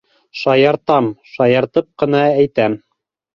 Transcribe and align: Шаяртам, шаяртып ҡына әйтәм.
Шаяртам, 0.43 1.09
шаяртып 1.33 1.89
ҡына 2.05 2.23
әйтәм. 2.31 2.81